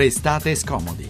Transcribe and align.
Restate 0.00 0.54
scomodi. 0.54 1.09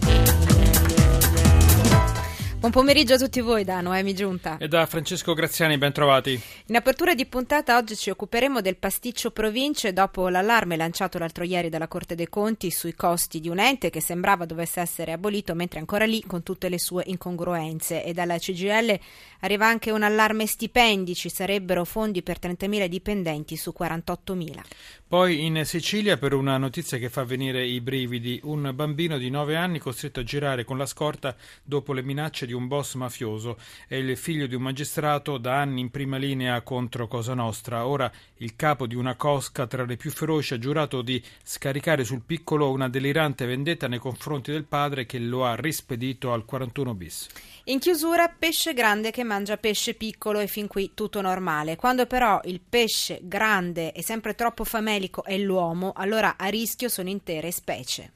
Buon 2.61 2.73
pomeriggio 2.73 3.15
a 3.15 3.17
tutti 3.17 3.41
voi 3.41 3.63
da 3.63 3.81
Noemi 3.81 4.13
Giunta. 4.13 4.57
E 4.59 4.67
da 4.67 4.85
Francesco 4.85 5.33
Graziani, 5.33 5.79
ben 5.79 5.91
trovati. 5.91 6.39
In 6.67 6.75
apertura 6.75 7.15
di 7.15 7.25
puntata 7.25 7.75
oggi 7.75 7.95
ci 7.95 8.11
occuperemo 8.11 8.61
del 8.61 8.77
pasticcio 8.77 9.31
province 9.31 9.93
dopo 9.93 10.29
l'allarme 10.29 10.77
lanciato 10.77 11.17
l'altro 11.17 11.43
ieri 11.43 11.69
dalla 11.69 11.87
Corte 11.87 12.13
dei 12.13 12.29
Conti 12.29 12.69
sui 12.69 12.93
costi 12.93 13.39
di 13.39 13.49
un 13.49 13.57
ente 13.57 13.89
che 13.89 13.99
sembrava 13.99 14.45
dovesse 14.45 14.79
essere 14.79 15.11
abolito 15.11 15.55
mentre 15.55 15.77
è 15.77 15.81
ancora 15.81 16.05
lì 16.05 16.23
con 16.23 16.43
tutte 16.43 16.69
le 16.69 16.77
sue 16.77 17.01
incongruenze 17.07 18.03
e 18.03 18.13
dalla 18.13 18.37
CGL 18.37 18.99
arriva 19.39 19.65
anche 19.65 19.89
un 19.89 20.03
allarme 20.03 20.45
stipendi, 20.45 21.15
ci 21.15 21.29
sarebbero 21.29 21.83
fondi 21.83 22.21
per 22.21 22.37
30.000 22.39 22.85
dipendenti 22.85 23.57
su 23.57 23.73
48.000. 23.75 24.59
Poi 25.07 25.45
in 25.45 25.65
Sicilia 25.65 26.17
per 26.17 26.33
una 26.33 26.57
notizia 26.57 26.99
che 26.99 27.09
fa 27.09 27.23
venire 27.23 27.65
i 27.65 27.81
brividi, 27.81 28.39
un 28.43 28.71
bambino 28.73 29.17
di 29.17 29.31
9 29.31 29.55
anni 29.55 29.79
costretto 29.79 30.19
a 30.19 30.23
girare 30.23 30.63
con 30.63 30.77
la 30.77 30.85
scorta 30.85 31.35
dopo 31.63 31.91
le 31.91 32.03
minacce 32.03 32.45
di 32.45 32.50
un 32.51 32.67
boss 32.67 32.95
mafioso. 32.95 33.57
È 33.87 33.95
il 33.95 34.17
figlio 34.17 34.47
di 34.47 34.55
un 34.55 34.61
magistrato 34.61 35.37
da 35.37 35.59
anni 35.59 35.81
in 35.81 35.91
prima 35.91 36.17
linea 36.17 36.61
contro 36.61 37.07
Cosa 37.07 37.33
Nostra. 37.33 37.85
Ora 37.85 38.11
il 38.37 38.55
capo 38.55 38.87
di 38.87 38.95
una 38.95 39.15
cosca 39.15 39.67
tra 39.67 39.85
le 39.85 39.97
più 39.97 40.11
feroci 40.11 40.53
ha 40.53 40.57
giurato 40.57 41.01
di 41.01 41.21
scaricare 41.43 42.03
sul 42.03 42.21
piccolo 42.25 42.71
una 42.71 42.89
delirante 42.89 43.45
vendetta 43.45 43.87
nei 43.87 43.99
confronti 43.99 44.51
del 44.51 44.65
padre 44.65 45.05
che 45.05 45.19
lo 45.19 45.45
ha 45.45 45.55
rispedito 45.55 46.33
al 46.33 46.45
41 46.45 46.93
bis. 46.93 47.27
In 47.65 47.79
chiusura 47.79 48.27
pesce 48.27 48.73
grande 48.73 49.11
che 49.11 49.23
mangia 49.23 49.57
pesce 49.57 49.93
piccolo 49.93 50.39
e 50.39 50.47
fin 50.47 50.67
qui 50.67 50.91
tutto 50.93 51.21
normale. 51.21 51.75
Quando 51.75 52.05
però 52.05 52.39
il 52.45 52.59
pesce 52.59 53.19
grande 53.23 53.91
è 53.91 54.01
sempre 54.01 54.35
troppo 54.35 54.63
famelico 54.63 55.23
è 55.23 55.37
l'uomo, 55.37 55.93
allora 55.95 56.35
a 56.37 56.47
rischio 56.47 56.89
sono 56.89 57.09
intere 57.09 57.51
specie. 57.51 58.11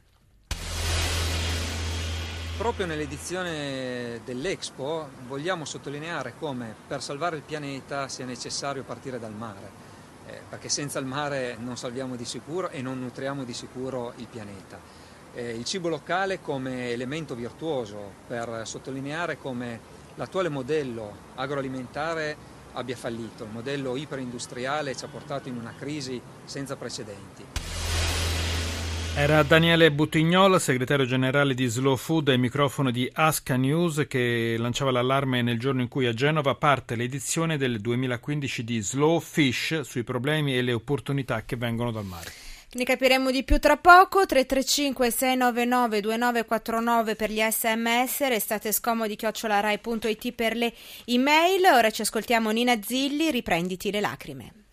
Proprio 2.57 2.85
nell'edizione 2.85 4.21
dell'Expo 4.23 5.09
vogliamo 5.27 5.65
sottolineare 5.65 6.33
come 6.39 6.73
per 6.87 7.01
salvare 7.01 7.35
il 7.35 7.41
pianeta 7.41 8.07
sia 8.07 8.25
necessario 8.25 8.83
partire 8.83 9.19
dal 9.19 9.33
mare, 9.33 9.69
eh, 10.25 10.41
perché 10.49 10.69
senza 10.69 10.99
il 10.99 11.05
mare 11.05 11.57
non 11.59 11.77
salviamo 11.77 12.15
di 12.15 12.25
sicuro 12.25 12.69
e 12.69 12.81
non 12.81 12.99
nutriamo 12.99 13.43
di 13.43 13.53
sicuro 13.53 14.13
il 14.17 14.27
pianeta 14.27 15.05
eh, 15.35 15.51
il 15.51 15.65
cibo 15.65 15.89
locale 15.89 16.41
come 16.41 16.91
elemento 16.91 17.35
virtuoso 17.35 18.11
per 18.25 18.61
sottolineare 18.65 19.37
come 19.37 19.79
l'attuale 20.15 20.49
modello 20.49 21.13
agroalimentare 21.35 22.53
abbia 22.73 22.95
fallito, 22.95 23.43
il 23.43 23.51
modello 23.51 23.95
iperindustriale 23.95 24.95
ci 24.95 25.05
ha 25.05 25.09
portato 25.09 25.47
in 25.49 25.57
una 25.57 25.73
crisi 25.77 26.21
senza 26.43 26.75
precedenti. 26.75 27.74
Era 29.17 29.43
Daniele 29.43 29.93
Buttignol, 29.93 30.59
segretario 30.59 31.05
generale 31.05 31.53
di 31.53 31.67
Slow 31.67 31.95
Food 31.95 32.27
ai 32.27 32.37
microfono 32.37 32.91
di 32.91 33.09
Asca 33.13 33.55
News 33.55 34.05
che 34.09 34.57
lanciava 34.59 34.91
l'allarme 34.91 35.41
nel 35.41 35.57
giorno 35.57 35.81
in 35.81 35.87
cui 35.87 36.05
a 36.05 36.13
Genova 36.13 36.55
parte 36.55 36.97
l'edizione 36.97 37.57
del 37.57 37.79
2015 37.79 38.63
di 38.65 38.81
Slow 38.81 39.21
Fish 39.21 39.79
sui 39.81 40.03
problemi 40.03 40.57
e 40.57 40.61
le 40.61 40.73
opportunità 40.73 41.43
che 41.45 41.55
vengono 41.55 41.91
dal 41.91 42.03
mare. 42.03 42.29
Ne 42.73 42.83
capiremo 42.83 43.31
di 43.31 43.45
più 43.45 43.57
tra 43.57 43.77
poco. 43.77 44.25
335 44.25 45.09
699 45.09 46.01
2949 46.01 47.15
per 47.15 47.31
gli 47.31 47.39
sms. 47.39 48.27
Restate 48.27 48.73
scomodi 48.73 49.15
chiocciolarai.it 49.15 50.33
per 50.33 50.57
le 50.57 50.73
email. 51.05 51.63
Ora 51.73 51.89
ci 51.89 52.01
ascoltiamo 52.01 52.51
Nina 52.51 52.81
Zilli. 52.81 53.31
Riprenditi 53.31 53.91
le 53.91 54.01
lacrime. 54.01 54.64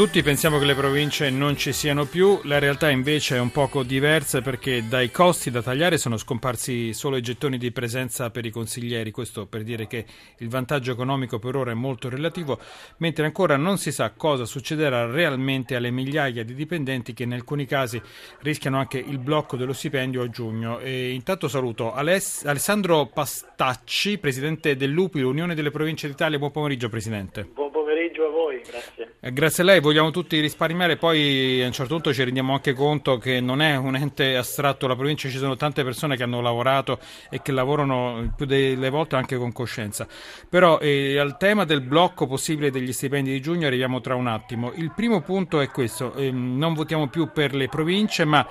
Tutti 0.00 0.22
pensiamo 0.22 0.58
che 0.58 0.64
le 0.64 0.74
province 0.74 1.28
non 1.28 1.58
ci 1.58 1.74
siano 1.74 2.06
più, 2.06 2.40
la 2.44 2.58
realtà 2.58 2.88
invece 2.88 3.36
è 3.36 3.38
un 3.38 3.50
poco 3.50 3.82
diversa 3.82 4.40
perché 4.40 4.88
dai 4.88 5.10
costi 5.10 5.50
da 5.50 5.60
tagliare 5.60 5.98
sono 5.98 6.16
scomparsi 6.16 6.94
solo 6.94 7.18
i 7.18 7.20
gettoni 7.20 7.58
di 7.58 7.70
presenza 7.70 8.30
per 8.30 8.46
i 8.46 8.50
consiglieri, 8.50 9.10
questo 9.10 9.44
per 9.44 9.62
dire 9.62 9.86
che 9.86 10.06
il 10.38 10.48
vantaggio 10.48 10.92
economico 10.92 11.38
per 11.38 11.54
ora 11.54 11.72
è 11.72 11.74
molto 11.74 12.08
relativo, 12.08 12.58
mentre 12.96 13.26
ancora 13.26 13.58
non 13.58 13.76
si 13.76 13.92
sa 13.92 14.12
cosa 14.12 14.46
succederà 14.46 15.04
realmente 15.04 15.76
alle 15.76 15.90
migliaia 15.90 16.44
di 16.44 16.54
dipendenti 16.54 17.12
che 17.12 17.24
in 17.24 17.34
alcuni 17.34 17.66
casi 17.66 18.00
rischiano 18.38 18.78
anche 18.78 18.96
il 18.96 19.18
blocco 19.18 19.58
dello 19.58 19.74
stipendio 19.74 20.22
a 20.22 20.30
giugno. 20.30 20.78
E 20.78 21.10
intanto 21.10 21.46
saluto 21.46 21.92
Aless- 21.92 22.46
Alessandro 22.46 23.04
Pastacci, 23.04 24.16
presidente 24.16 24.76
dell'UPI, 24.76 25.20
l'Unione 25.20 25.54
delle 25.54 25.70
Province 25.70 26.08
d'Italia. 26.08 26.38
Buon 26.38 26.52
pomeriggio 26.52 26.88
Presidente. 26.88 27.46
Buon 27.52 27.69
pomeriggio 28.20 28.26
a 28.26 28.30
voi, 28.30 28.60
grazie. 28.60 29.14
Eh, 29.20 29.32
Grazie 29.32 29.62
a 29.62 29.66
lei, 29.66 29.80
vogliamo 29.80 30.10
tutti 30.10 30.38
risparmiare, 30.40 30.96
poi 30.96 31.62
a 31.62 31.66
un 31.66 31.72
certo 31.72 31.94
punto 31.94 32.12
ci 32.12 32.22
rendiamo 32.22 32.52
anche 32.52 32.74
conto 32.74 33.16
che 33.18 33.40
non 33.40 33.62
è 33.62 33.76
un 33.76 33.96
ente 33.96 34.36
astratto, 34.36 34.86
la 34.86 34.94
provincia 34.96 35.28
ci 35.28 35.38
sono 35.38 35.56
tante 35.56 35.82
persone 35.82 36.16
che 36.16 36.22
hanno 36.22 36.40
lavorato 36.40 36.98
e 37.30 37.40
che 37.40 37.52
lavorano 37.52 38.32
più 38.36 38.46
delle 38.46 38.90
volte 38.90 39.16
anche 39.16 39.36
con 39.36 39.52
coscienza. 39.52 40.06
Però 40.48 40.78
eh, 40.78 41.18
al 41.18 41.36
tema 41.36 41.64
del 41.64 41.80
blocco 41.80 42.26
possibile 42.26 42.70
degli 42.70 42.92
stipendi 42.92 43.30
di 43.30 43.40
giugno 43.40 43.66
arriviamo 43.66 44.00
tra 44.00 44.14
un 44.14 44.26
attimo. 44.26 44.72
Il 44.74 44.92
primo 44.94 45.22
punto 45.22 45.60
è 45.60 45.68
questo, 45.68 46.14
ehm, 46.14 46.58
non 46.58 46.74
votiamo 46.74 47.08
più 47.08 47.30
per 47.32 47.54
le 47.54 47.68
province, 47.68 48.24
ma 48.24 48.46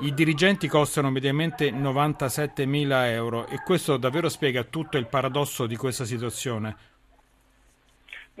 i 0.00 0.14
dirigenti 0.14 0.66
costano 0.66 1.10
mediamente 1.10 1.70
97 1.70 2.64
mila 2.64 3.10
euro 3.10 3.46
e 3.46 3.60
questo 3.62 3.98
davvero 3.98 4.30
spiega 4.30 4.64
tutto 4.64 4.96
il 4.96 5.06
paradosso 5.06 5.66
di 5.66 5.76
questa 5.76 6.06
situazione. 6.06 6.88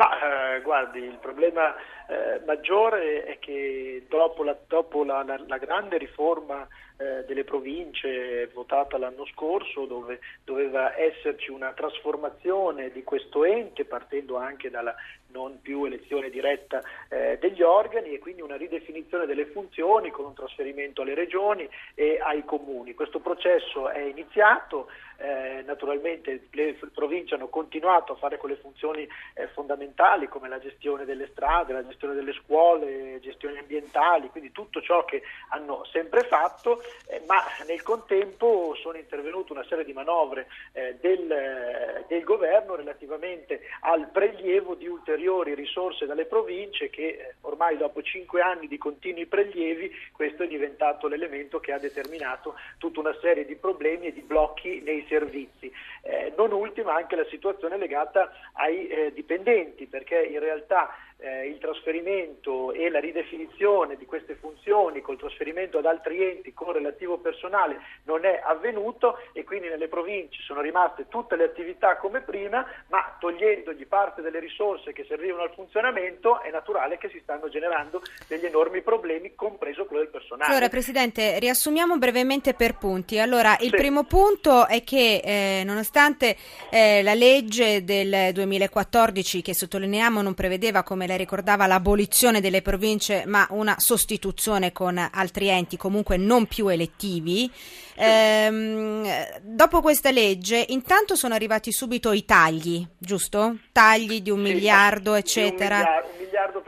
Ma 0.00 0.06
eh, 0.06 0.39
guardi, 0.60 0.98
il 1.00 1.18
problema 1.20 1.74
eh, 2.08 2.40
maggiore 2.44 3.24
è 3.24 3.38
che 3.38 4.04
dopo 4.08 4.42
la, 4.42 4.56
dopo 4.66 5.04
la- 5.04 5.22
la- 5.22 5.40
la 5.46 5.58
grande 5.58 5.96
riforma 5.98 6.66
eh, 6.98 7.24
delle 7.24 7.44
province 7.44 8.46
votata 8.52 8.98
l'anno 8.98 9.24
scorso, 9.26 9.86
dove 9.86 10.20
doveva 10.44 10.94
esserci 10.98 11.50
una 11.50 11.72
trasformazione 11.72 12.90
di 12.90 13.02
questo 13.04 13.44
ente, 13.44 13.86
partendo 13.86 14.36
anche 14.36 14.68
dalla 14.68 14.94
non 15.32 15.60
più 15.62 15.84
elezione 15.84 16.28
diretta 16.28 16.82
eh, 17.08 17.38
degli 17.40 17.62
organi 17.62 18.12
e 18.12 18.18
quindi 18.18 18.42
una 18.42 18.56
ridefinizione 18.56 19.24
delle 19.26 19.46
funzioni 19.46 20.10
con 20.10 20.26
un 20.26 20.34
trasferimento 20.34 21.00
alle 21.02 21.14
regioni 21.14 21.66
e 21.94 22.18
ai 22.20 22.44
comuni. 22.44 22.92
Questo 22.94 23.20
processo 23.20 23.88
è 23.88 24.00
iniziato, 24.00 24.90
eh, 25.18 25.62
naturalmente 25.64 26.48
le 26.50 26.76
province 26.92 27.34
hanno 27.36 27.48
continuato 27.48 28.12
a 28.12 28.16
fare 28.16 28.36
quelle 28.36 28.56
funzioni 28.56 29.08
eh, 29.34 29.46
fondamentali 29.54 30.26
come 30.28 30.48
la 30.50 30.58
gestione 30.58 31.06
delle 31.06 31.28
strade, 31.28 31.72
la 31.72 31.86
gestione 31.86 32.14
delle 32.14 32.34
scuole, 32.34 33.18
gestioni 33.20 33.58
ambientali, 33.58 34.28
quindi 34.28 34.52
tutto 34.52 34.82
ciò 34.82 35.04
che 35.06 35.22
hanno 35.48 35.84
sempre 35.90 36.24
fatto, 36.24 36.82
eh, 37.06 37.22
ma 37.26 37.42
nel 37.66 37.82
contempo 37.82 38.74
sono 38.74 38.98
intervenute 38.98 39.52
una 39.52 39.64
serie 39.64 39.84
di 39.84 39.92
manovre 39.92 40.48
eh, 40.72 40.96
del, 41.00 42.04
del 42.06 42.24
governo 42.24 42.74
relativamente 42.74 43.62
al 43.80 44.08
prelievo 44.08 44.74
di 44.74 44.86
ulteriori 44.86 45.54
risorse 45.54 46.04
dalle 46.06 46.26
province 46.26 46.90
che 46.90 47.06
eh, 47.06 47.34
ormai 47.42 47.76
dopo 47.76 48.02
cinque 48.02 48.42
anni 48.42 48.66
di 48.66 48.76
continui 48.76 49.26
prelievi 49.26 49.90
questo 50.12 50.42
è 50.42 50.48
diventato 50.48 51.06
l'elemento 51.06 51.60
che 51.60 51.72
ha 51.72 51.78
determinato 51.78 52.54
tutta 52.78 53.00
una 53.00 53.16
serie 53.20 53.46
di 53.46 53.54
problemi 53.54 54.06
e 54.06 54.12
di 54.12 54.20
blocchi 54.20 54.80
nei 54.80 55.04
servizi. 55.08 55.72
Eh, 56.02 56.32
non 56.36 56.52
ultima 56.52 56.94
anche 56.94 57.16
la 57.16 57.26
situazione 57.26 57.76
legata 57.76 58.32
ai 58.54 58.88
eh, 58.88 59.12
dipendenti 59.12 59.86
perché 59.86 60.16
in 60.16 60.39
realtà 60.40 60.90
eh, 61.20 61.46
il 61.46 61.58
trasferimento 61.58 62.72
e 62.72 62.88
la 62.90 62.98
ridefinizione 62.98 63.96
di 63.96 64.06
queste 64.06 64.34
funzioni 64.34 65.00
col 65.00 65.18
trasferimento 65.18 65.78
ad 65.78 65.86
altri 65.86 66.22
enti 66.22 66.52
con 66.52 66.72
relativo 66.72 67.18
personale 67.18 67.80
non 68.04 68.24
è 68.24 68.40
avvenuto 68.42 69.18
e 69.32 69.44
quindi 69.44 69.68
nelle 69.68 69.88
province 69.88 70.42
sono 70.42 70.60
rimaste 70.60 71.06
tutte 71.08 71.36
le 71.36 71.44
attività 71.44 71.96
come 71.96 72.20
prima, 72.20 72.64
ma 72.88 73.16
togliendogli 73.18 73.86
parte 73.86 74.22
delle 74.22 74.38
risorse 74.38 74.92
che 74.92 75.04
servivano 75.06 75.42
al 75.42 75.52
funzionamento 75.54 76.40
è 76.40 76.50
naturale 76.50 76.98
che 76.98 77.10
si 77.10 77.20
stanno 77.22 77.48
generando 77.48 78.02
degli 78.26 78.46
enormi 78.46 78.80
problemi, 78.80 79.34
compreso 79.34 79.84
quello 79.84 80.02
del 80.02 80.10
personale. 80.10 80.50
Allora, 80.50 80.68
Presidente, 80.68 81.38
riassumiamo 81.38 81.98
brevemente 81.98 82.54
per 82.54 82.76
punti. 82.78 83.18
Allora, 83.18 83.56
il 83.60 83.70
Sì. 83.70 83.76
primo 83.76 84.04
punto 84.04 84.66
è 84.66 84.82
che 84.82 85.20
eh, 85.22 85.62
nonostante 85.64 86.36
eh, 86.70 87.02
la 87.02 87.14
legge 87.14 87.84
del 87.84 88.32
2014, 88.32 89.42
che 89.42 89.54
sottolineiamo 89.54 90.19
non 90.22 90.34
prevedeva, 90.34 90.82
come 90.82 91.06
lei 91.06 91.16
ricordava, 91.18 91.66
l'abolizione 91.66 92.40
delle 92.40 92.62
province, 92.62 93.24
ma 93.26 93.46
una 93.50 93.76
sostituzione 93.78 94.72
con 94.72 94.98
altri 94.98 95.48
enti 95.48 95.76
comunque 95.76 96.16
non 96.16 96.46
più 96.46 96.68
elettivi, 96.68 97.50
ehm, 97.94 99.40
dopo 99.42 99.80
questa 99.80 100.10
legge 100.10 100.64
intanto 100.68 101.14
sono 101.14 101.34
arrivati 101.34 101.72
subito 101.72 102.12
i 102.12 102.24
tagli, 102.24 102.86
giusto? 102.98 103.56
Tagli 103.72 104.20
di 104.20 104.30
un 104.30 104.44
Sì, 104.44 104.52
miliardo, 104.52 105.12
di 105.12 105.18
eccetera. 105.18 105.76
Un 105.76 105.82
miliardo, 105.82 106.08
un 106.10 106.24
miliardo 106.24 106.60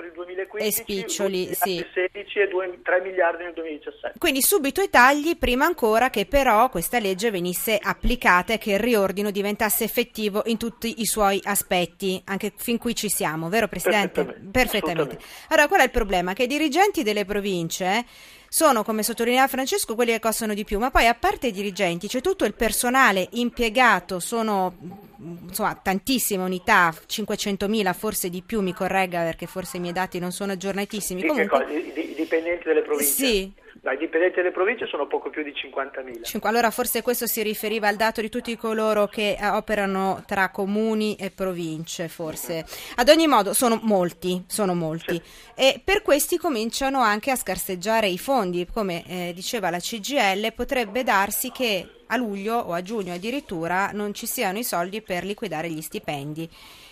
2015, 0.52 0.66
E 0.66 0.70
spiccioli, 0.70 1.46
un 1.48 1.54
sì. 1.54 1.70
miliardo 1.70 1.88
nel 1.94 2.12
2016 2.12 2.38
e 2.38 2.48
due- 2.48 2.80
3 2.82 3.00
miliardi 3.00 3.42
nel 3.44 3.52
2017. 3.54 4.18
Quindi 4.18 4.42
subito 4.42 4.82
i 4.82 4.90
tagli, 4.90 5.36
prima 5.36 5.64
ancora 5.64 6.10
che 6.10 6.26
però 6.26 6.68
questa 6.68 6.98
legge 6.98 7.30
venisse 7.30 7.78
applicata 7.80 8.52
e 8.52 8.58
che 8.58 8.72
il 8.72 8.78
riordino 8.78 9.30
diventasse 9.30 9.84
effettivo 9.84 10.42
in 10.46 10.58
tutti 10.58 11.00
i 11.00 11.06
suoi 11.06 11.40
aspetti, 11.42 12.20
anche 12.26 12.52
fin 12.56 12.78
qui 12.78 12.94
ci 12.94 13.08
siamo, 13.08 13.48
vero 13.48 13.68
Presidente? 13.68 14.24
Perfettamente, 14.24 14.58
assolutamente. 14.60 15.24
Allora, 15.48 15.68
qual 15.68 15.80
è 15.80 15.84
il 15.84 15.90
problema? 15.90 16.32
Che 16.32 16.42
i 16.44 16.46
dirigenti 16.46 17.02
delle 17.02 17.24
province 17.24 18.04
sono, 18.52 18.84
come 18.84 19.02
sottolineava 19.02 19.48
Francesco, 19.48 19.94
quelli 19.94 20.12
che 20.12 20.20
costano 20.20 20.52
di 20.52 20.62
più, 20.64 20.78
ma 20.78 20.90
poi 20.90 21.06
a 21.06 21.14
parte 21.14 21.46
i 21.46 21.52
dirigenti 21.52 22.06
c'è 22.06 22.20
tutto 22.20 22.44
il 22.44 22.52
personale 22.52 23.28
impiegato, 23.30 24.20
sono 24.20 24.76
mm, 24.78 25.48
insomma 25.48 25.74
tantissime 25.74 26.42
unità, 26.42 26.90
500.000 26.90 27.94
forse 27.94 28.28
di 28.28 28.42
più, 28.42 28.60
mi 28.60 28.74
corregga 28.74 29.22
perché 29.22 29.46
forse 29.46 29.78
i 29.78 29.80
miei 29.80 29.94
dati 29.94 30.18
non 30.18 30.32
sono 30.32 30.52
aggiornatissimi. 30.52 31.24
Comunque, 31.24 31.64
i 31.94 32.14
dipendenti 32.14 32.64
delle 32.64 32.82
province? 32.82 33.10
Sì. 33.10 33.52
I 33.84 33.96
dipendenti 33.96 34.36
delle 34.36 34.52
province 34.52 34.86
sono 34.86 35.08
poco 35.08 35.28
più 35.28 35.42
di 35.42 35.50
50.000. 35.50 36.22
Cinque- 36.22 36.48
Allora 36.48 36.70
forse 36.70 37.02
questo 37.02 37.26
si 37.26 37.42
riferiva 37.42 37.88
al 37.88 37.96
dato 37.96 38.20
di 38.20 38.28
tutti 38.28 38.56
coloro 38.56 39.08
che 39.08 39.36
eh, 39.36 39.48
operano 39.48 40.22
tra 40.24 40.50
comuni 40.50 41.16
e 41.16 41.30
province, 41.30 42.06
forse. 42.06 42.64
Ad 42.94 43.08
ogni 43.08 43.26
modo 43.26 43.52
sono 43.52 43.80
molti, 43.82 44.44
sono 44.46 44.74
molti. 44.74 45.20
E 45.56 45.80
per 45.84 46.02
questi 46.02 46.38
cominciano 46.38 47.00
anche 47.00 47.32
a 47.32 47.36
scarseggiare 47.36 48.06
i 48.06 48.18
fondi. 48.18 48.68
Come 48.72 49.02
eh, 49.04 49.32
diceva 49.34 49.68
la 49.68 49.78
CGL, 49.78 50.52
potrebbe 50.54 51.02
darsi 51.02 51.50
che 51.50 51.84
a 52.06 52.16
luglio 52.16 52.54
o 52.54 52.72
a 52.74 52.82
giugno 52.82 53.12
addirittura 53.14 53.90
non 53.92 54.14
ci 54.14 54.26
siano 54.26 54.58
i 54.58 54.64
soldi 54.64 55.02
per 55.02 55.24
liquidare 55.24 55.68
gli 55.68 55.82
stipendi 55.82 56.48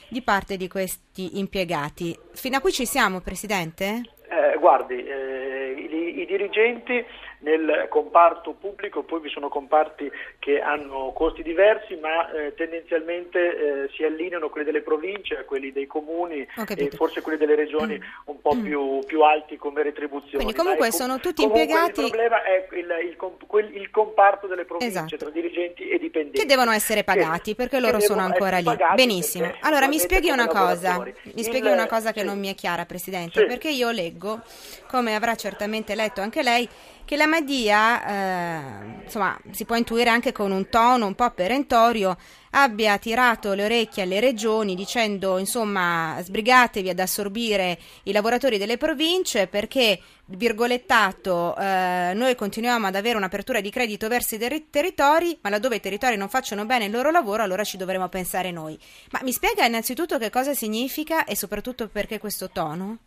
di 0.08 0.22
parte 0.22 0.56
di 0.56 0.66
questi 0.66 1.38
impiegati. 1.38 2.18
Fino 2.32 2.56
a 2.56 2.60
qui 2.60 2.72
ci 2.72 2.84
siamo, 2.84 3.20
Presidente? 3.20 4.02
Eh, 4.28 4.58
guardi, 4.58 5.04
eh, 5.04 5.50
i, 6.10 6.20
i 6.20 6.26
dirigenti 6.26 7.04
nel 7.42 7.86
comparto 7.88 8.52
pubblico, 8.52 9.02
poi 9.02 9.20
vi 9.20 9.30
sono 9.30 9.48
comparti 9.48 10.10
che 10.38 10.60
hanno 10.60 11.12
costi 11.12 11.42
diversi, 11.42 11.96
ma 11.96 12.30
eh, 12.32 12.54
tendenzialmente 12.54 13.38
eh, 13.84 13.88
si 13.94 14.04
allineano 14.04 14.50
quelli 14.50 14.66
delle 14.66 14.82
province 14.82 15.38
a 15.38 15.44
quelli 15.44 15.72
dei 15.72 15.86
comuni 15.86 16.46
e 16.76 16.90
forse 16.90 17.22
quelli 17.22 17.38
delle 17.38 17.54
regioni 17.54 17.98
un 18.26 18.40
po' 18.42 18.54
più, 18.60 19.00
più 19.06 19.22
alti 19.22 19.56
come 19.56 19.82
retribuzioni. 19.82 20.36
Quindi 20.36 20.52
comunque 20.54 20.88
è 20.88 20.90
com- 20.90 20.98
sono 20.98 21.18
tutti 21.18 21.42
comunque 21.42 21.62
impiegati- 21.62 22.00
Il 22.02 22.08
problema 22.10 22.42
è 22.42 22.68
il, 22.72 23.08
il 23.10 23.16
quel- 23.46 23.74
il 23.74 23.90
comparto 23.90 24.46
delle 24.46 24.64
province 24.66 24.88
Esatto. 24.98 25.16
tra 25.16 25.30
dirigenti 25.30 25.88
e 25.88 25.98
dipendenti. 25.98 26.40
Che 26.40 26.46
devono 26.46 26.72
essere 26.72 27.04
pagati 27.04 27.50
Che- 27.50 27.56
perché 27.56 27.80
loro 27.80 28.00
sono 28.00 28.20
ancora 28.20 28.58
lì. 28.58 28.70
Benissimo. 28.94 29.50
Allora 29.60 29.88
mi 29.88 29.98
spieghi 29.98 30.28
una 30.30 30.46
cosa, 30.46 30.98
mi 31.00 31.12
Il- 31.36 31.44
spieghi 31.44 31.68
una 31.68 31.86
cosa 31.86 32.12
che 32.12 32.20
sì. 32.20 32.26
non 32.26 32.38
mi 32.38 32.48
è 32.50 32.54
chiara, 32.54 32.84
Presidente, 32.84 33.40
Sì. 33.40 33.46
perché 33.46 33.70
io 33.70 33.90
leggo, 33.90 34.42
come 34.88 35.14
avrà 35.14 35.34
certamente 35.36 35.94
letto 36.00 36.20
anche 36.20 36.42
lei, 36.42 36.68
che 37.04 37.16
la 37.16 37.26
Madia, 37.26 38.06
eh, 38.06 39.02
insomma, 39.02 39.36
si 39.50 39.64
può 39.64 39.74
intuire 39.74 40.10
anche 40.10 40.30
con 40.30 40.52
un 40.52 40.68
tono 40.68 41.06
un 41.06 41.16
po' 41.16 41.28
perentorio, 41.30 42.16
abbia 42.50 42.98
tirato 42.98 43.52
le 43.52 43.64
orecchie 43.64 44.04
alle 44.04 44.20
regioni 44.20 44.76
dicendo, 44.76 45.38
insomma, 45.38 46.16
sbrigatevi 46.22 46.88
ad 46.88 47.00
assorbire 47.00 47.78
i 48.04 48.12
lavoratori 48.12 48.58
delle 48.58 48.76
province 48.76 49.48
perché, 49.48 50.00
virgolettato, 50.26 51.56
eh, 51.56 52.12
noi 52.14 52.36
continuiamo 52.36 52.86
ad 52.86 52.94
avere 52.94 53.16
un'apertura 53.16 53.60
di 53.60 53.70
credito 53.70 54.06
verso 54.06 54.36
i 54.36 54.38
terri- 54.38 54.68
territori, 54.70 55.36
ma 55.40 55.50
laddove 55.50 55.76
i 55.76 55.80
territori 55.80 56.16
non 56.16 56.28
facciano 56.28 56.64
bene 56.64 56.84
il 56.84 56.92
loro 56.92 57.10
lavoro, 57.10 57.42
allora 57.42 57.64
ci 57.64 57.76
dovremo 57.76 58.08
pensare 58.08 58.52
noi. 58.52 58.78
Ma 59.10 59.18
mi 59.24 59.32
spiega 59.32 59.64
innanzitutto 59.64 60.16
che 60.16 60.30
cosa 60.30 60.54
significa 60.54 61.24
e 61.24 61.34
soprattutto 61.34 61.88
perché 61.88 62.20
questo 62.20 62.50
tono? 62.50 62.98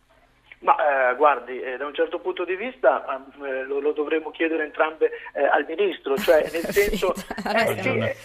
Ma 0.64 1.10
eh, 1.10 1.16
guardi, 1.16 1.60
eh, 1.60 1.76
da 1.76 1.84
un 1.84 1.92
certo 1.92 2.18
punto 2.20 2.42
di 2.46 2.56
vista 2.56 3.04
eh, 3.42 3.64
lo, 3.64 3.80
lo 3.80 3.92
dovremmo 3.92 4.30
chiedere 4.30 4.64
entrambe 4.64 5.10
eh, 5.34 5.44
al 5.44 5.66
Ministro, 5.68 6.16
cioè 6.16 6.40
nel 6.50 6.64
senso, 6.64 7.12
eh, 7.44 8.16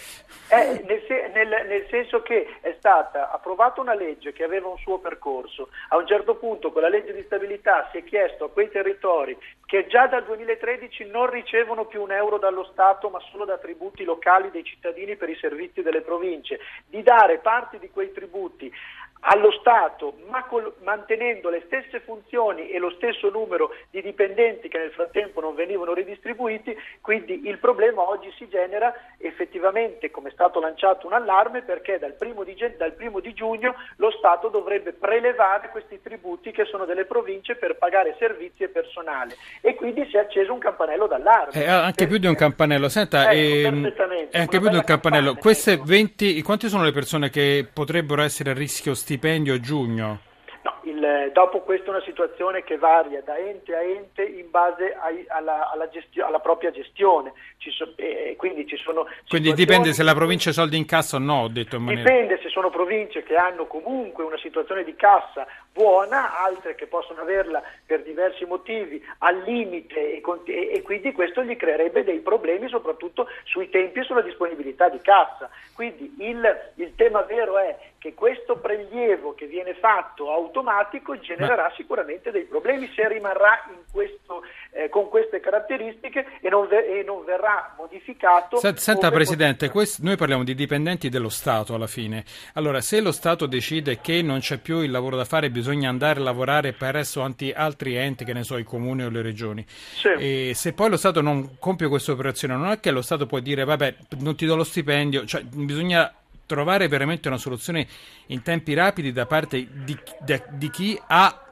eh, 0.48 0.84
nel, 0.86 1.04
se- 1.06 1.30
nel- 1.34 1.66
nel 1.68 1.86
senso 1.90 2.22
che 2.22 2.56
è 2.62 2.74
stata 2.78 3.30
approvata 3.30 3.82
una 3.82 3.92
legge 3.92 4.32
che 4.32 4.42
aveva 4.42 4.68
un 4.68 4.78
suo 4.78 4.98
percorso, 5.00 5.68
a 5.90 5.98
un 5.98 6.06
certo 6.06 6.36
punto 6.36 6.72
con 6.72 6.80
la 6.80 6.88
legge 6.88 7.12
di 7.12 7.22
stabilità 7.24 7.90
si 7.92 7.98
è 7.98 8.04
chiesto 8.04 8.44
a 8.44 8.50
quei 8.50 8.70
territori 8.70 9.36
che 9.66 9.86
già 9.86 10.06
dal 10.06 10.24
2013 10.24 11.10
non 11.10 11.28
ricevono 11.28 11.84
più 11.84 12.00
un 12.00 12.10
euro 12.10 12.38
dallo 12.38 12.64
Stato 12.72 13.10
ma 13.10 13.20
solo 13.30 13.44
da 13.44 13.58
tributi 13.58 14.02
locali 14.02 14.50
dei 14.50 14.64
cittadini 14.64 15.14
per 15.16 15.28
i 15.28 15.36
servizi 15.36 15.82
delle 15.82 16.00
province, 16.00 16.58
di 16.86 17.02
dare 17.02 17.36
parti 17.36 17.78
di 17.78 17.90
quei 17.90 18.12
tributi 18.12 18.72
allo 19.20 19.50
Stato, 19.52 20.14
ma 20.28 20.44
col- 20.44 20.72
mantenendo 20.82 21.50
le 21.50 21.62
stesse 21.66 22.00
funzioni 22.00 22.70
e 22.70 22.78
lo 22.78 22.90
stesso 22.90 23.28
numero 23.30 23.70
di 23.90 24.00
dipendenti 24.02 24.68
che 24.68 24.78
nel 24.78 24.92
frattempo 24.92 25.40
non 25.40 25.54
venivano 25.54 25.92
ridistribuiti, 25.92 26.76
quindi 27.00 27.46
il 27.46 27.58
problema 27.58 28.08
oggi 28.08 28.32
si 28.36 28.48
genera 28.48 28.94
effettivamente, 29.18 30.10
come 30.10 30.30
è 30.30 30.32
stato 30.32 30.60
lanciato 30.60 31.06
un 31.06 31.12
allarme, 31.12 31.62
perché 31.62 31.98
dal 31.98 32.14
primo 32.14 32.44
di, 32.44 32.56
dal 32.76 32.92
primo 32.92 33.20
di 33.20 33.32
giugno 33.34 33.74
lo 33.96 34.10
Stato 34.10 34.48
dovrebbe 34.48 34.92
prelevare 34.92 35.68
questi 35.70 36.00
tributi 36.02 36.50
che 36.50 36.64
sono 36.64 36.84
delle 36.84 37.04
province 37.04 37.56
per 37.56 37.76
pagare 37.76 38.16
servizi 38.18 38.62
e 38.62 38.68
personale 38.68 39.36
e 39.60 39.74
quindi 39.74 40.06
si 40.10 40.16
è 40.16 40.20
acceso 40.20 40.52
un 40.52 40.58
campanello 40.58 41.06
d'allarme. 41.06 41.62
Eh, 41.62 41.68
anche 41.68 42.06
più 42.06 42.18
di 42.18 42.26
un 42.26 42.34
campanello, 42.34 42.88
senta, 42.88 43.30
Ecco, 43.30 43.66
ehm, 43.66 43.92
è 44.30 44.38
anche 44.38 44.58
più 44.58 44.68
di 44.68 44.76
un 44.76 44.84
campanello. 44.84 45.32
campagna, 45.32 45.40
Queste 45.40 45.72
ecco. 45.72 45.84
20, 45.84 46.42
quante 46.42 46.68
sono 46.68 46.84
le 46.84 46.92
persone 46.92 47.30
che 47.30 47.66
potrebbero 47.72 48.22
essere 48.22 48.50
a 48.50 48.54
rischio 48.54 48.94
stipendio 49.10 49.58
giugno? 49.58 50.20
No, 50.62 50.80
il- 50.84 50.99
dopo 51.32 51.60
questa 51.60 51.86
è 51.86 51.90
una 51.90 52.02
situazione 52.02 52.62
che 52.64 52.76
varia 52.78 53.22
da 53.22 53.36
ente 53.38 53.74
a 53.74 53.82
ente 53.82 54.22
in 54.22 54.50
base 54.50 54.94
ai- 55.00 55.24
alla, 55.28 55.70
alla 55.70 55.88
gestio- 55.88 56.26
alla 56.26 56.40
propria 56.40 56.70
gestione. 56.70 57.32
Ci 57.58 57.70
so- 57.70 57.92
e 57.96 58.34
quindi 58.36 58.66
ci 58.66 58.76
sono 58.76 59.06
Quindi 59.28 59.52
dipende 59.52 59.92
se 59.92 60.02
la 60.02 60.14
provincia 60.14 60.50
ha 60.50 60.52
soldi 60.52 60.76
in 60.76 60.86
cassa 60.86 61.16
o 61.16 61.20
no, 61.20 61.42
ho 61.42 61.48
detto 61.48 61.76
in 61.76 61.82
maniera... 61.84 62.08
Dipende 62.10 62.40
se 62.42 62.48
sono 62.48 62.70
province 62.70 63.22
che 63.22 63.36
hanno 63.36 63.66
comunque 63.66 64.24
una 64.24 64.38
situazione 64.38 64.84
di 64.84 64.94
cassa 64.96 65.46
buona, 65.72 66.38
altre 66.42 66.74
che 66.74 66.86
possono 66.86 67.20
averla 67.20 67.62
per 67.86 68.02
diversi 68.02 68.44
motivi 68.44 69.02
al 69.18 69.42
limite 69.42 70.14
e, 70.14 70.22
e- 70.44 70.70
e 70.74 70.82
quindi 70.82 71.12
questo 71.12 71.42
gli 71.44 71.56
creerebbe 71.56 72.04
dei 72.04 72.18
problemi 72.20 72.68
soprattutto 72.68 73.28
sui 73.44 73.68
tempi 73.70 74.00
e 74.00 74.04
sulla 74.04 74.22
disponibilità 74.22 74.88
di 74.88 75.00
cassa. 75.00 75.48
Quindi 75.74 76.14
il, 76.18 76.72
il 76.76 76.94
tema 76.96 77.22
vero 77.22 77.58
è 77.58 77.76
che 77.98 78.14
questo 78.14 78.56
prelievo 78.56 79.34
che 79.34 79.46
viene 79.46 79.74
fatto 79.74 80.32
automatico 80.32 80.89
genererà 81.20 81.72
sicuramente 81.76 82.30
dei 82.30 82.44
problemi 82.44 82.90
se 82.94 83.06
rimarrà 83.08 83.64
in 83.70 83.82
questo, 83.90 84.42
eh, 84.72 84.88
con 84.88 85.08
queste 85.08 85.40
caratteristiche 85.40 86.26
e 86.40 86.48
non, 86.48 86.66
ve- 86.66 87.00
e 87.00 87.02
non 87.04 87.24
verrà 87.24 87.74
modificato. 87.76 88.56
Se- 88.58 88.76
Senta 88.76 89.10
Presidente, 89.10 89.70
quest- 89.70 90.00
noi 90.00 90.16
parliamo 90.16 90.44
di 90.44 90.54
dipendenti 90.54 91.08
dello 91.08 91.28
Stato 91.28 91.74
alla 91.74 91.86
fine. 91.86 92.24
Allora, 92.54 92.80
se 92.80 93.00
lo 93.00 93.12
Stato 93.12 93.46
decide 93.46 94.00
che 94.00 94.22
non 94.22 94.40
c'è 94.40 94.58
più 94.58 94.80
il 94.80 94.90
lavoro 94.90 95.16
da 95.16 95.24
fare, 95.24 95.50
bisogna 95.50 95.88
andare 95.88 96.20
a 96.20 96.22
lavorare 96.22 96.72
presso 96.72 97.22
altri 97.22 97.94
enti, 97.94 98.24
che 98.24 98.32
ne 98.32 98.42
so, 98.42 98.56
i 98.56 98.64
comuni 98.64 99.04
o 99.04 99.10
le 99.10 99.22
regioni. 99.22 99.64
Sì. 99.66 100.08
E 100.08 100.52
se 100.54 100.72
poi 100.72 100.90
lo 100.90 100.96
Stato 100.96 101.20
non 101.20 101.58
compie 101.58 101.88
questa 101.88 102.12
operazione, 102.12 102.54
non 102.54 102.70
è 102.70 102.80
che 102.80 102.90
lo 102.90 103.02
Stato 103.02 103.26
può 103.26 103.38
dire 103.38 103.64
vabbè, 103.64 103.94
non 104.18 104.36
ti 104.36 104.46
do 104.46 104.56
lo 104.56 104.64
stipendio, 104.64 105.24
cioè 105.24 105.42
bisogna 105.42 106.12
trovare 106.50 106.88
veramente 106.88 107.28
una 107.28 107.36
soluzione 107.36 107.86
in 108.26 108.42
tempi 108.42 108.74
rapidi 108.74 109.12
da 109.12 109.24
parte 109.24 109.68
di, 109.70 109.96
di- 110.18 110.42
di 110.50 110.70
chi 110.70 111.00
ha 111.06 111.44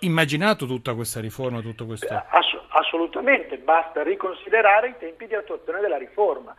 immaginato 0.00 0.64
tutta 0.64 0.94
questa 0.94 1.20
riforma, 1.20 1.60
tutto 1.60 1.84
questo. 1.84 2.06
Ass- 2.06 2.56
assolutamente, 2.70 3.58
basta 3.58 4.02
riconsiderare 4.02 4.88
i 4.88 4.94
tempi 4.98 5.26
di 5.26 5.34
attuazione 5.34 5.80
della 5.80 5.98
riforma. 5.98 6.54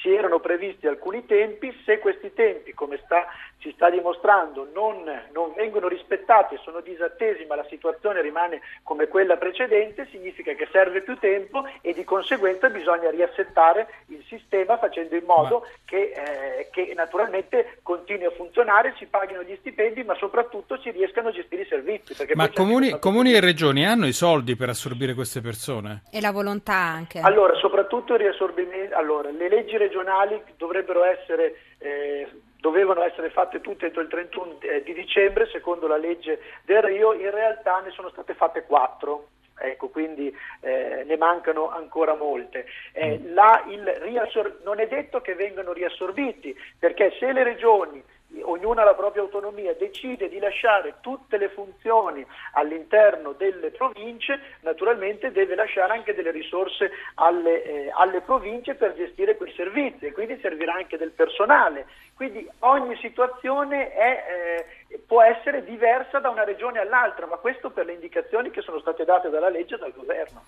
Si 0.00 0.12
erano 0.12 0.40
previsti 0.40 0.86
alcuni 0.86 1.26
tempi, 1.26 1.76
se 1.84 1.98
questi 1.98 2.32
tempi, 2.32 2.72
come 2.72 2.98
sta- 3.04 3.26
si 3.60 3.70
sta 3.74 3.90
dimostrando, 3.90 4.68
non, 4.72 5.04
non 5.32 5.52
vengono 5.54 5.86
rispettati 5.86 6.54
e 6.54 6.60
sono 6.62 6.80
disattesi, 6.80 7.44
ma 7.44 7.56
la 7.56 7.66
situazione 7.68 8.22
rimane 8.22 8.60
come 8.82 9.06
quella 9.06 9.36
precedente, 9.36 10.08
significa 10.10 10.54
che 10.54 10.66
serve 10.72 11.02
più 11.02 11.18
tempo 11.18 11.64
e 11.82 11.92
di 11.92 12.04
conseguenza 12.04 12.70
bisogna 12.70 13.10
riassettare 13.10 13.86
il 14.06 14.24
sistema 14.26 14.78
facendo 14.78 15.14
in 15.14 15.24
modo 15.26 15.66
che, 15.84 16.12
eh, 16.14 16.68
che 16.70 16.92
naturalmente 16.96 17.80
continui 17.82 18.24
a 18.24 18.30
funzionare, 18.30 18.94
si 18.96 19.04
paghino 19.06 19.42
gli 19.42 19.56
stipendi, 19.60 20.02
ma 20.04 20.14
soprattutto 20.14 20.78
si 20.80 20.90
riescano 20.90 21.28
a 21.28 21.32
gestire 21.32 21.62
i 21.62 21.66
servizi. 21.66 22.14
perché 22.14 22.34
Ma 22.34 22.48
comuni, 22.48 22.98
comuni 22.98 23.34
e 23.34 23.40
regioni 23.40 23.86
hanno 23.86 24.06
i 24.06 24.12
soldi 24.12 24.56
per 24.56 24.70
assorbire 24.70 25.12
queste 25.12 25.42
persone? 25.42 26.04
E 26.10 26.22
la 26.22 26.32
volontà 26.32 26.74
anche. 26.74 27.20
Allora, 27.20 27.54
soprattutto 27.56 28.14
il 28.14 28.20
riassorbimento, 28.20 28.96
allora, 28.96 29.30
le 29.30 29.48
leggi 29.48 29.72
regionali 29.76 29.89
dovrebbero 30.56 31.04
essere, 31.04 31.56
eh, 31.78 32.28
dovevano 32.58 33.02
essere 33.02 33.30
fatte 33.30 33.60
tutte 33.60 33.86
entro 33.86 34.02
il 34.02 34.08
31 34.08 34.58
eh, 34.60 34.82
di 34.82 34.92
dicembre, 34.92 35.48
secondo 35.48 35.86
la 35.86 35.96
legge 35.96 36.40
del 36.64 36.82
Rio, 36.82 37.12
in 37.12 37.30
realtà 37.30 37.80
ne 37.80 37.90
sono 37.90 38.08
state 38.10 38.34
fatte 38.34 38.64
quattro. 38.64 39.28
Ecco, 39.62 39.90
quindi 39.90 40.34
eh, 40.62 41.04
ne 41.06 41.16
mancano 41.18 41.68
ancora 41.68 42.14
molte. 42.14 42.64
Eh, 42.92 43.20
là 43.26 43.62
il 43.68 43.86
riassor- 43.86 44.60
non 44.64 44.80
è 44.80 44.86
detto 44.86 45.20
che 45.20 45.34
vengano 45.34 45.72
riassorbiti, 45.72 46.56
perché 46.78 47.14
se 47.18 47.30
le 47.30 47.42
regioni 47.42 48.02
ognuna 48.42 48.82
ha 48.82 48.84
la 48.84 48.94
propria 48.94 49.22
autonomia, 49.22 49.74
decide 49.74 50.28
di 50.28 50.38
lasciare 50.38 50.96
tutte 51.00 51.36
le 51.36 51.48
funzioni 51.48 52.24
all'interno 52.52 53.32
delle 53.32 53.70
province, 53.70 54.40
naturalmente 54.60 55.32
deve 55.32 55.54
lasciare 55.54 55.92
anche 55.92 56.14
delle 56.14 56.30
risorse 56.30 56.90
alle, 57.14 57.62
eh, 57.62 57.92
alle 57.94 58.20
province 58.20 58.74
per 58.74 58.94
gestire 58.94 59.36
quei 59.36 59.52
servizi 59.54 60.06
e 60.06 60.12
quindi 60.12 60.38
servirà 60.40 60.74
anche 60.74 60.96
del 60.96 61.10
personale. 61.10 61.86
Quindi 62.20 62.46
ogni 62.58 62.98
situazione 63.00 63.94
è, 63.94 64.66
eh, 64.90 64.98
può 65.06 65.22
essere 65.22 65.64
diversa 65.64 66.18
da 66.18 66.28
una 66.28 66.44
regione 66.44 66.78
all'altra, 66.78 67.26
ma 67.26 67.36
questo 67.36 67.70
per 67.70 67.86
le 67.86 67.94
indicazioni 67.94 68.50
che 68.50 68.60
sono 68.60 68.78
state 68.78 69.06
date 69.06 69.30
dalla 69.30 69.48
legge 69.48 69.76
e 69.76 69.78
dal 69.78 69.94
governo. 69.96 70.44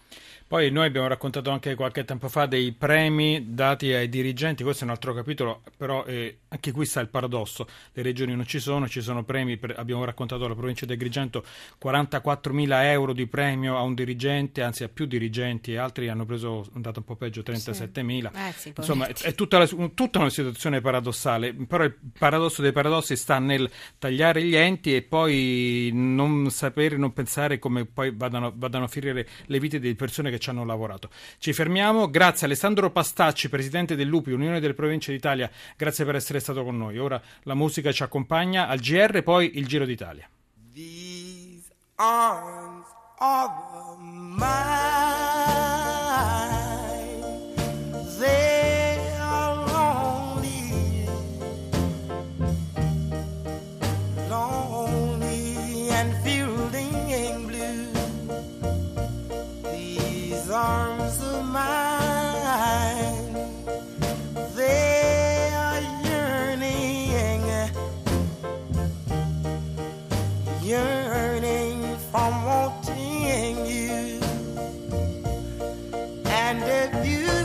Poi 0.46 0.70
noi 0.70 0.84
abbiamo 0.88 1.08
raccontato 1.08 1.48
anche 1.48 1.74
qualche 1.74 2.04
tempo 2.04 2.28
fa 2.28 2.44
dei 2.44 2.72
premi 2.72 3.54
dati 3.54 3.90
ai 3.90 4.10
dirigenti, 4.10 4.62
questo 4.62 4.82
è 4.84 4.86
un 4.86 4.92
altro 4.92 5.14
capitolo, 5.14 5.62
però 5.74 6.04
eh, 6.04 6.40
anche 6.48 6.72
qui 6.72 6.84
sta 6.84 7.00
il 7.00 7.08
paradosso, 7.08 7.66
le 7.94 8.02
regioni 8.02 8.36
non 8.36 8.44
ci 8.44 8.58
sono, 8.58 8.86
ci 8.86 9.00
sono 9.00 9.24
premi, 9.24 9.56
per- 9.56 9.72
abbiamo 9.78 10.04
raccontato 10.04 10.44
alla 10.44 10.54
provincia 10.54 10.84
di 10.84 10.92
Agrigento 10.92 11.42
44 11.78 12.52
mila 12.52 12.90
euro 12.90 13.14
di 13.14 13.26
premio 13.26 13.78
a 13.78 13.80
un 13.80 13.94
dirigente, 13.94 14.62
anzi 14.62 14.84
a 14.84 14.90
più 14.90 15.06
dirigenti 15.06 15.72
e 15.72 15.78
altri 15.78 16.10
hanno 16.10 16.26
preso, 16.26 16.64
è 16.64 16.74
andato 16.74 16.98
un 16.98 17.06
po' 17.06 17.16
peggio, 17.16 17.42
37 17.42 18.02
mila. 18.02 18.30
Eh 18.34 18.52
sì, 18.52 18.74
Insomma, 18.76 19.06
è, 19.06 19.34
tutta, 19.34 19.56
la- 19.56 19.68
un- 19.72 19.94
tutta 19.94 20.18
una 20.18 20.28
situazione 20.28 20.82
paradossale, 20.82 21.54
però 21.66 21.84
il 21.84 21.94
paradosso 22.18 22.62
dei 22.62 22.72
paradossi 22.72 23.16
sta 23.16 23.38
nel 23.38 23.70
tagliare 23.98 24.42
gli 24.42 24.54
enti 24.54 24.94
e 24.94 25.02
poi 25.02 25.90
non 25.92 26.50
sapere, 26.50 26.96
non 26.96 27.12
pensare 27.12 27.58
come 27.58 27.84
poi 27.84 28.12
vadano, 28.14 28.52
vadano 28.54 28.84
a 28.84 28.88
finire 28.88 29.26
le 29.46 29.58
vite 29.58 29.78
di 29.78 29.94
persone 29.94 30.30
che 30.30 30.38
ci 30.38 30.50
hanno 30.50 30.64
lavorato. 30.64 31.10
Ci 31.38 31.52
fermiamo, 31.52 32.10
grazie 32.10 32.46
Alessandro 32.46 32.90
Pastacci, 32.90 33.48
presidente 33.48 33.96
dell'UPI, 33.96 34.32
Unione 34.32 34.60
delle 34.60 34.74
Province 34.74 35.12
d'Italia, 35.12 35.50
grazie 35.76 36.04
per 36.04 36.16
essere 36.16 36.40
stato 36.40 36.64
con 36.64 36.76
noi. 36.76 36.98
Ora 36.98 37.20
la 37.42 37.54
musica 37.54 37.92
ci 37.92 38.02
accompagna 38.02 38.68
al 38.68 38.78
GR, 38.78 39.22
poi 39.22 39.58
il 39.58 39.66
Giro 39.66 39.84
d'Italia. 39.84 40.28
These 40.72 41.70
arms 41.96 42.86
are 43.18 43.96
mine. 43.98 45.02
And 76.52 76.62
if 76.64 77.06
you 77.06 77.41